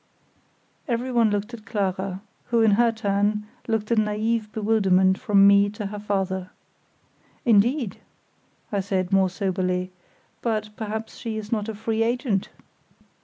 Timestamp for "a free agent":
11.69-12.49